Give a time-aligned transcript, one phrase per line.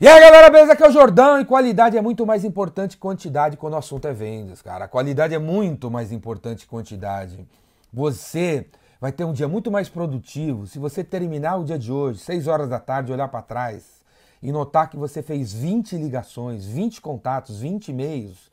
[0.00, 0.72] E aí galera, beleza?
[0.72, 4.08] Aqui é o Jordão e qualidade é muito mais importante que quantidade quando o assunto
[4.08, 4.86] é vendas, cara.
[4.86, 7.46] A qualidade é muito mais importante que quantidade.
[7.92, 8.66] Você
[9.00, 12.48] vai ter um dia muito mais produtivo se você terminar o dia de hoje, 6
[12.48, 14.02] horas da tarde, olhar para trás
[14.42, 18.50] e notar que você fez 20 ligações, 20 contatos, 20 e-mails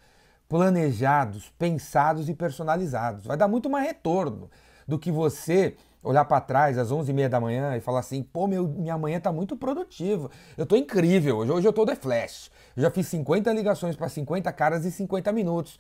[0.48, 3.26] planejados, pensados e personalizados.
[3.26, 4.48] Vai dar muito mais retorno
[4.88, 8.67] do que você olhar para trás às 11h30 da manhã e falar assim, pô, meu,
[8.67, 12.84] minha manhã tá muito produtiva, eu tô incrível, hoje, hoje eu tô de flash, eu
[12.84, 15.79] já fiz 50 ligações para 50 caras em 50 minutos.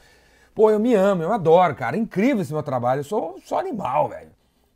[0.53, 3.59] Pô, eu me amo, eu adoro, cara, é incrível esse meu trabalho, eu sou só
[3.59, 4.31] animal, velho.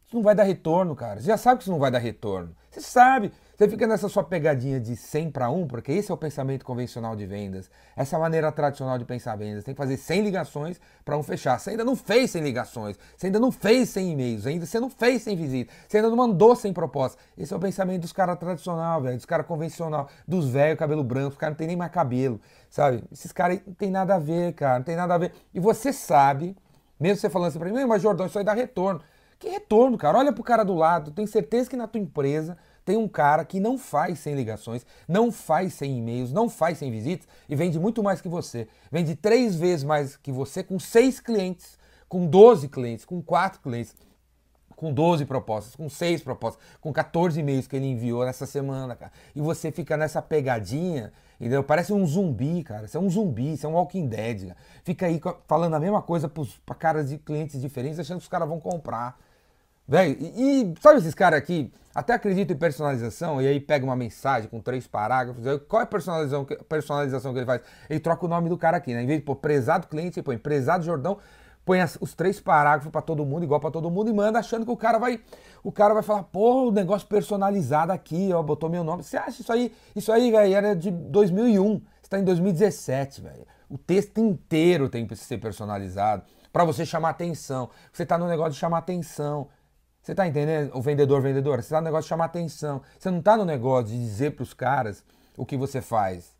[0.05, 2.55] Isso não vai dar retorno, cara, você já sabe que isso não vai dar retorno,
[2.75, 6.17] você sabe, você fica nessa sua pegadinha de 100 para 1, porque esse é o
[6.17, 7.69] pensamento convencional de vendas.
[7.95, 9.63] Essa maneira tradicional de pensar vendas.
[9.63, 11.57] Tem que fazer 100 ligações para um fechar.
[11.57, 14.89] Você ainda não fez 100 ligações, você ainda não fez 100 e-mails, ainda você não
[14.89, 17.23] fez 100 visitas, você ainda não mandou 100 propostas.
[17.37, 21.29] Esse é o pensamento dos caras tradicional, velho, dos caras convencional, dos velhos cabelo branco,
[21.29, 23.03] os caras não tem nem mais cabelo, sabe?
[23.11, 25.31] Esses caras não tem nada a ver, cara, não tem nada a ver.
[25.53, 26.57] E você sabe,
[26.99, 29.01] mesmo você falando assim para mim, mas Jordão, isso aí dá retorno.
[29.39, 30.17] Que retorno, cara?
[30.17, 33.59] Olha pro cara do lado, tenho certeza que na tua empresa tem um cara que
[33.59, 38.03] não faz 100 ligações, não faz 100 e-mails, não faz 100 visitas e vende muito
[38.03, 38.67] mais que você.
[38.91, 43.95] Vende três vezes mais que você com seis clientes, com 12 clientes, com quatro clientes,
[44.75, 49.11] com 12 propostas, com seis propostas, com 14 e-mails que ele enviou nessa semana, cara.
[49.35, 51.63] E você fica nessa pegadinha, entendeu?
[51.63, 52.87] Parece um zumbi, cara.
[52.87, 54.47] Você é um zumbi, você é um Walking Dead.
[54.47, 54.57] Cara.
[54.83, 58.47] Fica aí falando a mesma coisa para caras de clientes diferentes, achando que os caras
[58.47, 59.17] vão comprar.
[59.87, 63.95] Velho, e, e, sabe esses caras aqui, até acreditam em personalização, e aí pega uma
[63.95, 67.61] mensagem com três parágrafos, aí, qual é a personalização, personalização que ele faz?
[67.87, 69.03] Ele troca o nome do cara aqui, né?
[69.03, 71.19] Em vez de pôr prezado cliente, ele põe prezado Jordão,
[71.65, 74.63] põe as, os três parágrafos para todo mundo, igual para todo mundo, e manda achando
[74.63, 75.19] que o cara vai.
[75.63, 79.03] O cara vai falar, pô, o negócio personalizado aqui, ó, botou meu nome.
[79.03, 79.73] Você acha isso aí?
[79.95, 81.81] Isso aí, velho, era de 2001.
[82.01, 83.47] Você tá em 2017, velho.
[83.67, 86.23] O texto inteiro tem que ser personalizado
[86.53, 87.69] para você chamar atenção.
[87.91, 89.49] Você tá no negócio de chamar atenção.
[90.03, 90.69] Você está entendendo?
[90.75, 92.79] O vendedor, vendedora, você está no negócio de chamar atenção.
[92.99, 95.03] Você não está no negócio de dizer para os caras
[95.35, 96.34] o que você faz.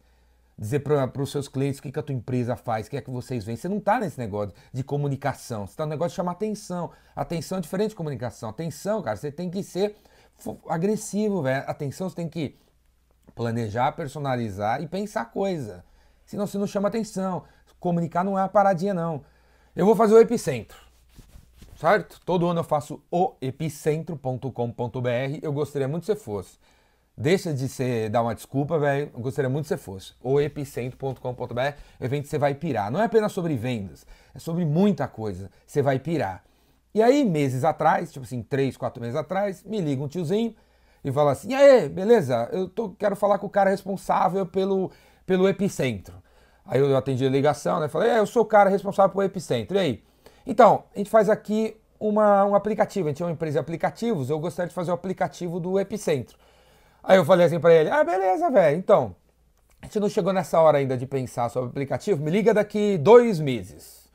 [0.57, 3.01] Dizer para os seus clientes o que, que a tua empresa faz, o que é
[3.01, 3.57] que vocês veem.
[3.57, 5.67] Você não está nesse negócio de comunicação.
[5.67, 6.91] Você está no negócio de chamar atenção.
[7.16, 8.49] Atenção é diferente de comunicação.
[8.49, 9.95] Atenção, cara, você tem que ser
[10.69, 11.63] agressivo, velho.
[11.67, 12.57] Atenção, você tem que
[13.33, 15.83] planejar, personalizar e pensar coisa.
[16.25, 17.43] Senão você não chama atenção.
[17.79, 19.23] Comunicar não é uma paradinha, não.
[19.75, 20.85] Eu vou fazer o epicentro
[21.75, 22.19] certo?
[22.25, 25.39] Todo ano eu faço o epicentro.com.br.
[25.41, 26.57] Eu gostaria muito que você fosse.
[27.18, 29.09] Deixa de ser, dar uma desculpa, velho.
[29.14, 30.14] Gostaria muito que você fosse.
[30.22, 31.62] O epicentro.com.br.
[32.00, 32.92] Evento você vai pirar.
[32.92, 35.50] Não é apenas sobre vendas, é sobre muita coisa.
[35.66, 36.44] Você vai pirar.
[36.94, 40.56] E aí, meses atrás, tipo assim, três, quatro meses atrás, me liga um tiozinho
[41.03, 42.50] e fala assim: e aí, beleza?
[42.52, 44.92] Eu tô, quero falar com o cara responsável pelo,
[45.26, 46.16] pelo epicentro.
[46.66, 47.88] Aí eu atendi a ligação, né?
[47.88, 49.78] Falei: é, eu sou o cara responsável pelo epicentro.
[49.78, 50.03] E aí?
[50.46, 54.30] Então, a gente faz aqui uma, um aplicativo, a gente é uma empresa de aplicativos,
[54.30, 56.38] eu gostaria de fazer o aplicativo do Epicentro.
[57.07, 59.16] Aí eu falei assim para ele, ah, beleza, velho, então,
[59.79, 62.97] a gente não chegou nessa hora ainda de pensar sobre o aplicativo, me liga daqui
[62.97, 64.09] dois meses.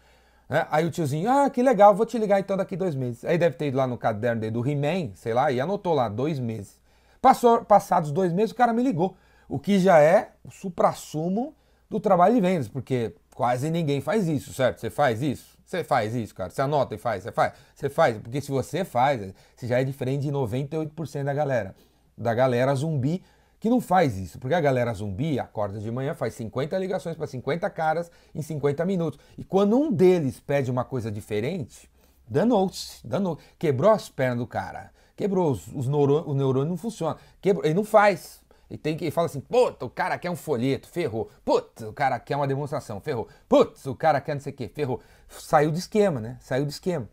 [0.48, 0.66] Né?
[0.68, 3.24] Aí o tiozinho, ah, que legal, vou te ligar então daqui dois meses.
[3.24, 6.08] Aí deve ter ido lá no caderno dele do He-Man, sei lá, e anotou lá,
[6.08, 6.80] dois meses.
[7.22, 9.16] Passou, passados dois meses, o cara me ligou.
[9.48, 11.54] O que já é o supra-sumo
[11.88, 14.80] do trabalho de vendas, porque quase ninguém faz isso, certo?
[14.80, 15.56] Você faz isso?
[15.64, 16.50] Você faz isso, cara.
[16.50, 17.52] Você anota e faz, você faz.
[17.72, 21.76] Você faz, porque se você faz, você já é diferente de 98% da galera.
[22.20, 23.22] Da galera zumbi
[23.58, 24.38] que não faz isso.
[24.38, 28.84] Porque a galera zumbi acorda de manhã, faz 50 ligações para 50 caras em 50
[28.84, 29.18] minutos.
[29.36, 31.90] E quando um deles pede uma coisa diferente,
[32.28, 34.90] danou-se, danou, quebrou as pernas do cara.
[35.16, 37.16] Quebrou, os, os neurônios, o neurônio não funciona.
[37.40, 38.40] Quebrou, ele não faz.
[38.70, 41.28] E tem que fala assim, puta, o cara quer um folheto, ferrou.
[41.44, 43.28] Putz, o cara quer uma demonstração, ferrou.
[43.48, 45.00] Putz, o cara quer não sei o quê, ferrou.
[45.28, 46.38] Saiu de esquema, né?
[46.40, 47.08] Saiu de esquema.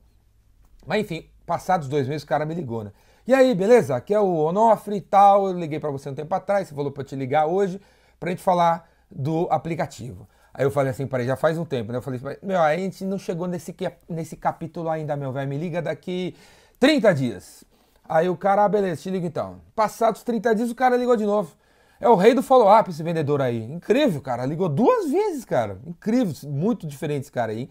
[0.85, 2.91] Mas enfim, passados dois meses o cara me ligou, né?
[3.27, 3.93] E aí, beleza?
[3.93, 5.47] Aqui é o Onofre e tal.
[5.49, 7.81] Eu liguei para você um tempo atrás, você falou para te ligar hoje
[8.17, 10.25] pra gente falar do aplicativo.
[10.53, 11.97] Aí eu falei assim, para já faz um tempo, né?
[11.97, 13.75] Eu falei, meu, a gente não chegou nesse,
[14.07, 15.50] nesse capítulo ainda, meu velho.
[15.50, 16.38] Me liga daqui
[16.79, 17.65] 30 dias.
[18.07, 19.59] Aí o cara, ah, beleza, te liga então.
[19.75, 21.53] Passados 30 dias, o cara ligou de novo.
[22.00, 23.62] É o rei do follow-up esse vendedor aí.
[23.62, 24.45] Incrível, cara.
[24.45, 25.77] Ligou duas vezes, cara.
[25.85, 27.69] Incrível, muito diferente esse cara aí.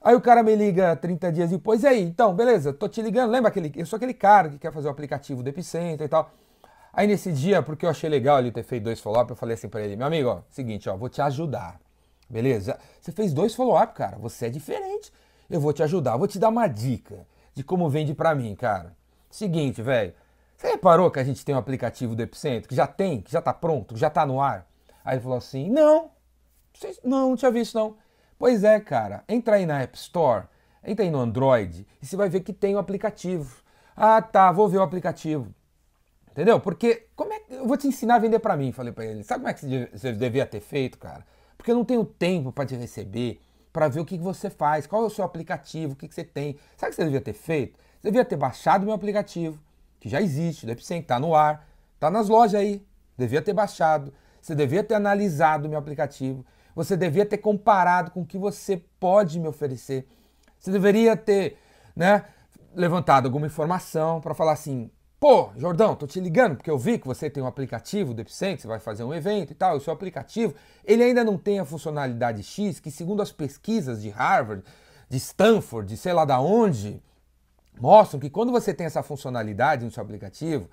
[0.00, 2.02] Aí o cara me liga 30 dias depois, e aí?
[2.02, 3.30] Então, beleza, tô te ligando.
[3.30, 3.72] Lembra aquele.
[3.74, 6.30] Eu sou aquele cara que quer fazer o aplicativo do Epicenter e tal.
[6.92, 9.68] Aí nesse dia, porque eu achei legal ele ter feito dois follow-up, eu falei assim
[9.68, 11.78] pra ele, meu amigo, ó, seguinte, ó, vou te ajudar.
[12.28, 12.78] Beleza?
[13.00, 14.18] Você fez dois follow-up, cara.
[14.18, 15.12] Você é diferente.
[15.48, 18.94] Eu vou te ajudar, vou te dar uma dica de como vende pra mim, cara.
[19.30, 20.12] Seguinte, velho.
[20.56, 23.38] Você reparou que a gente tem um aplicativo do Epicentro, que já tem, que já
[23.38, 24.66] está pronto, que já está no ar?
[25.04, 26.10] Aí ele falou assim: não,
[27.04, 27.96] não, não tinha visto não.
[28.38, 30.46] Pois é, cara, entra aí na App Store,
[30.84, 33.62] entra aí no Android e você vai ver que tem o aplicativo.
[33.96, 35.52] Ah, tá, vou ver o aplicativo.
[36.30, 36.60] Entendeu?
[36.60, 39.24] Porque como é que eu vou te ensinar a vender para mim, falei para ele.
[39.24, 41.26] Sabe como é que você devia ter feito, cara?
[41.56, 43.40] Porque eu não tenho tempo para te receber,
[43.72, 46.14] para ver o que, que você faz, qual é o seu aplicativo, o que, que
[46.14, 46.56] você tem.
[46.76, 47.76] Sabe o que você devia ter feito?
[48.00, 49.58] Você devia ter baixado meu aplicativo,
[49.98, 51.66] que já existe, deve ser, tá no ar,
[51.98, 52.86] tá nas lojas aí.
[53.16, 54.14] Devia ter baixado.
[54.40, 56.46] Você devia ter analisado meu aplicativo.
[56.78, 60.06] Você devia ter comparado com o que você pode me oferecer.
[60.56, 61.58] Você deveria ter,
[61.94, 62.24] né,
[62.72, 64.88] levantado alguma informação para falar assim:
[65.18, 68.62] Pô, Jordão, tô te ligando porque eu vi que você tem um aplicativo do Epicentro,
[68.62, 70.54] você vai fazer um evento e tal, o seu aplicativo,
[70.84, 74.62] ele ainda não tem a funcionalidade X que, segundo as pesquisas de Harvard,
[75.08, 77.02] de Stanford, de sei lá da onde,
[77.80, 80.70] mostram que quando você tem essa funcionalidade no seu aplicativo,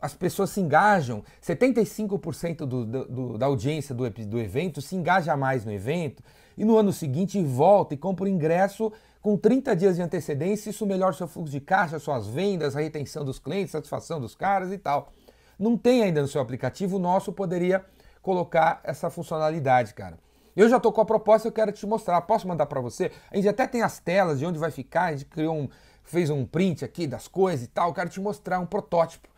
[0.00, 5.64] as pessoas se engajam, 75% do, do, da audiência do, do evento se engaja mais
[5.64, 6.22] no evento,
[6.56, 8.92] e no ano seguinte volta e compra o ingresso
[9.22, 13.24] com 30 dias de antecedência, isso melhora seu fluxo de caixa, suas vendas, a retenção
[13.24, 15.12] dos clientes, satisfação dos caras e tal.
[15.58, 17.84] Não tem ainda no seu aplicativo, o nosso poderia
[18.20, 20.18] colocar essa funcionalidade, cara.
[20.56, 22.20] Eu já estou com a proposta, eu quero te mostrar.
[22.22, 23.10] Posso mandar para você?
[23.30, 25.68] A gente até tem as telas de onde vai ficar, a gente criou um,
[26.04, 27.88] fez um print aqui das coisas e tal.
[27.88, 29.28] Eu quero te mostrar um protótipo.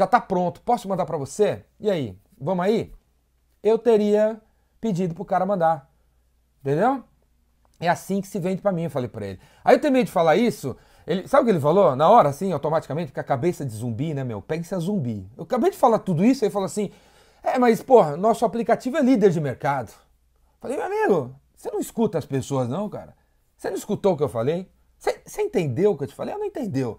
[0.00, 0.62] Já está pronto.
[0.62, 1.62] Posso mandar para você?
[1.78, 2.16] E aí?
[2.40, 2.90] Vamos aí?
[3.62, 4.40] Eu teria
[4.80, 5.90] pedido pro cara mandar.
[6.62, 7.04] Entendeu?
[7.78, 9.40] É assim que se vende para mim, eu falei para ele.
[9.62, 10.74] Aí eu terminei de falar isso,
[11.06, 11.94] ele, sabe o que ele falou?
[11.94, 14.40] Na hora, assim, automaticamente, com a cabeça de zumbi, né, meu?
[14.40, 15.28] Pega-se a zumbi.
[15.36, 16.90] Eu acabei de falar tudo isso, ele falou assim,
[17.42, 19.92] é, mas, porra, nosso aplicativo é líder de mercado.
[20.62, 23.14] Falei, meu amigo, você não escuta as pessoas não, cara?
[23.54, 24.66] Você não escutou o que eu falei?
[24.96, 26.32] Você, você entendeu o que eu te falei?
[26.32, 26.98] Eu não entendeu.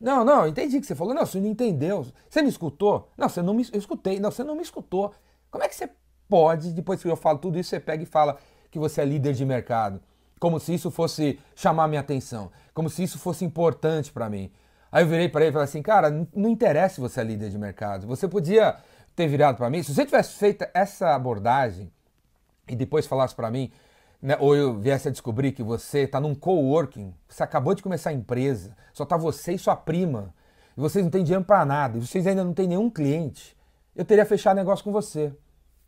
[0.00, 1.14] Não, não, entendi o que você falou.
[1.14, 2.06] Não, você não entendeu.
[2.28, 3.08] Você me escutou?
[3.16, 4.20] Não, você não me eu escutei.
[4.20, 5.12] Não, você não me escutou.
[5.50, 5.90] Como é que você
[6.28, 8.36] pode, depois que eu falo tudo isso, você pega e fala,
[8.70, 10.00] que você é líder de mercado.
[10.38, 12.50] Como se isso fosse chamar minha atenção.
[12.72, 14.52] Como se isso fosse importante para mim.
[14.90, 17.50] Aí eu virei para ele e falei assim, cara, não interessa se você é líder
[17.50, 18.06] de mercado.
[18.06, 18.76] Você podia
[19.16, 19.82] ter virado para mim.
[19.82, 21.90] Se você tivesse feito essa abordagem
[22.68, 23.72] e depois falasse para mim,
[24.20, 28.10] né, ou eu viesse a descobrir que você está num coworking, você acabou de começar
[28.10, 30.34] a empresa, só está você e sua prima,
[30.76, 33.56] e vocês não têm dinheiro para nada, e vocês ainda não têm nenhum cliente,
[33.94, 35.32] eu teria fechado negócio com você.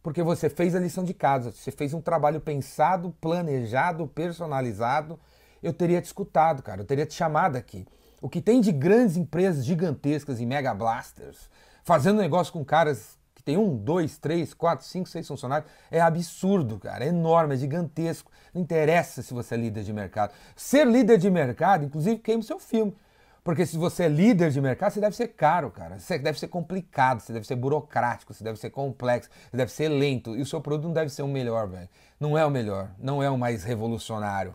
[0.03, 5.21] Porque você fez a lição de casa, você fez um trabalho pensado, planejado, personalizado.
[5.62, 7.87] Eu teria te escutado, cara, eu teria te chamado aqui.
[8.21, 11.50] O que tem de grandes empresas gigantescas e mega blasters
[11.85, 16.78] fazendo negócio com caras que tem um, dois, três, quatro, cinco, seis funcionários é absurdo,
[16.78, 18.31] cara, é enorme, é gigantesco.
[18.54, 20.32] Não interessa se você é líder de mercado.
[20.54, 22.94] Ser líder de mercado, inclusive, queima o seu filme.
[23.42, 25.98] Porque se você é líder de mercado, você deve ser caro, cara.
[25.98, 29.88] Você deve ser complicado, você deve ser burocrático, você deve ser complexo, você deve ser
[29.88, 30.36] lento.
[30.36, 31.88] E o seu produto não deve ser o melhor, velho.
[32.19, 34.52] Não é o melhor, não é o mais revolucionário.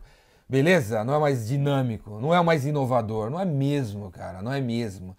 [0.47, 1.03] Beleza?
[1.03, 3.31] Não é mais dinâmico, não é o mais inovador.
[3.31, 5.17] Não é mesmo, cara, não é mesmo.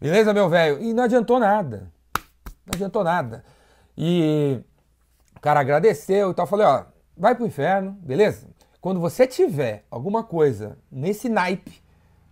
[0.00, 0.80] Beleza, meu velho?
[0.80, 1.90] E não adiantou nada.
[2.66, 3.44] Não adiantou nada.
[3.96, 4.62] E
[5.36, 6.46] o cara agradeceu e tal.
[6.46, 6.84] Falei, ó,
[7.16, 8.48] vai pro inferno, beleza?
[8.80, 11.82] Quando você tiver alguma coisa nesse naipe,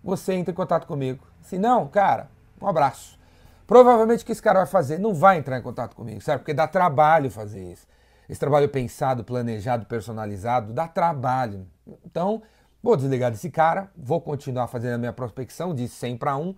[0.03, 1.27] você entra em contato comigo.
[1.43, 2.31] Se não, cara,
[2.61, 3.19] um abraço.
[3.67, 6.41] Provavelmente o que esse cara vai fazer não vai entrar em contato comigo, certo?
[6.41, 7.87] Porque dá trabalho fazer isso.
[8.27, 11.67] Esse trabalho pensado, planejado, personalizado, dá trabalho.
[12.05, 12.43] Então,
[12.83, 16.55] vou desligar desse cara, vou continuar fazendo a minha prospecção de 100 para 1,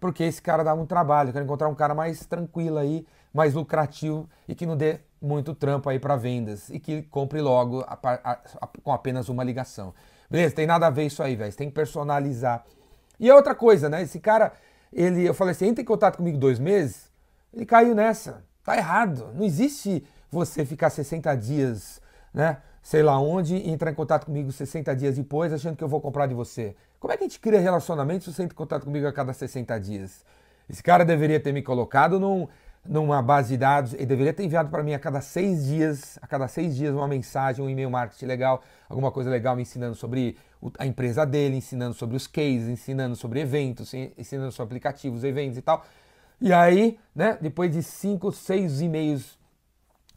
[0.00, 1.30] porque esse cara dá muito trabalho.
[1.30, 5.54] Eu quero encontrar um cara mais tranquilo aí, mais lucrativo e que não dê muito
[5.54, 9.94] trampo aí para vendas e que compre logo a, a, a, com apenas uma ligação.
[10.30, 10.54] Beleza?
[10.54, 11.50] Tem nada a ver isso aí, velho.
[11.50, 12.64] Você tem que personalizar
[13.18, 14.02] e é outra coisa, né?
[14.02, 14.52] Esse cara,
[14.92, 17.10] ele, eu falei assim, entra em contato comigo dois meses,
[17.52, 18.44] ele caiu nessa.
[18.62, 19.32] Tá errado.
[19.34, 22.00] Não existe você ficar 60 dias,
[22.32, 22.58] né?
[22.86, 26.00] Sei lá onde, e entrar em contato comigo 60 dias depois, achando que eu vou
[26.00, 26.76] comprar de você.
[27.00, 29.32] Como é que a gente cria relacionamento se você entra em contato comigo a cada
[29.32, 30.24] 60 dias?
[30.70, 32.46] Esse cara deveria ter me colocado num,
[32.84, 36.28] numa base de dados e deveria ter enviado para mim a cada seis dias, a
[36.28, 40.36] cada seis dias uma mensagem, um e-mail marketing legal, alguma coisa legal me ensinando sobre
[40.78, 45.62] a empresa dele, ensinando sobre os cases, ensinando sobre eventos, ensinando sobre aplicativos, eventos e
[45.62, 45.84] tal.
[46.40, 49.36] E aí, né, depois de cinco, seis e-mails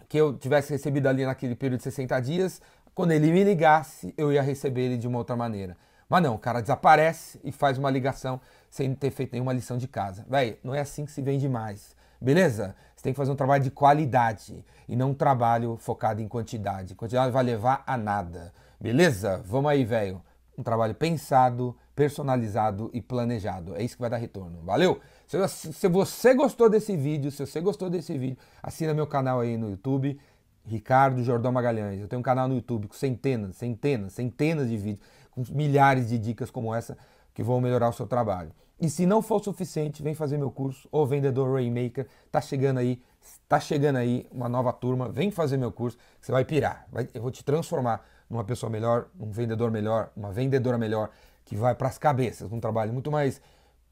[0.10, 2.62] que eu tivesse recebido ali naquele período de 60 dias,
[2.96, 5.78] quando ele me ligasse, eu ia receber ele de uma outra maneira.
[6.10, 9.88] Mas não, o cara desaparece e faz uma ligação sem ter feito nenhuma lição de
[9.88, 10.26] casa.
[10.28, 11.96] Véi, não é assim que se vende mais.
[12.20, 12.76] Beleza?
[12.96, 16.96] Você tem que fazer um trabalho de qualidade e não um trabalho focado em quantidade.
[16.96, 18.52] Quantidade vai levar a nada.
[18.82, 19.42] Beleza?
[19.46, 20.22] Vamos aí, velho.
[20.58, 23.76] Um trabalho pensado, personalizado e planejado.
[23.76, 24.62] É isso que vai dar retorno.
[24.64, 25.02] Valeu?
[25.28, 29.58] Se, se você gostou desse vídeo, se você gostou desse vídeo, assina meu canal aí
[29.58, 30.18] no YouTube,
[30.64, 32.00] Ricardo Jordão Magalhães.
[32.00, 36.18] Eu tenho um canal no YouTube com centenas, centenas, centenas de vídeos, com milhares de
[36.18, 36.98] dicas como essa
[37.34, 38.54] que vão melhorar o seu trabalho.
[38.80, 42.08] E se não for suficiente, vem fazer meu curso, O Vendedor Rainmaker.
[42.32, 43.02] Tá chegando aí,
[43.46, 45.10] tá chegando aí uma nova turma.
[45.10, 46.88] Vem fazer meu curso, você vai pirar.
[46.94, 51.10] Vai, eu vou te transformar numa pessoa melhor, um vendedor melhor, uma vendedora melhor,
[51.50, 53.42] que vai para as cabeças, um trabalho muito mais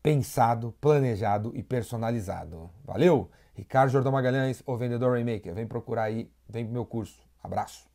[0.03, 2.69] pensado, planejado e personalizado.
[2.85, 3.31] Valeu?
[3.55, 5.55] Ricardo Jordão Magalhães, O Vendedor Rainmaker.
[5.55, 7.19] Vem procurar aí, vem pro meu curso.
[7.43, 7.89] Abraço.